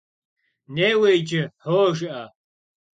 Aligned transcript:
Неуэ 0.73 1.09
иджы, 1.19 1.43
«хьо» 1.63 1.79
жыӀэ. 1.97 2.23